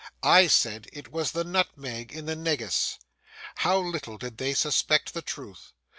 I 0.23 0.47
said 0.47 0.87
it 0.91 1.11
was 1.11 1.31
the 1.31 1.43
nutmeg 1.43 2.11
in 2.11 2.25
the 2.25 2.35
negus. 2.35 2.97
How 3.57 3.77
little 3.77 4.17
did 4.17 4.39
they 4.39 4.55
suspect 4.55 5.13
the 5.13 5.21
truth! 5.21 5.73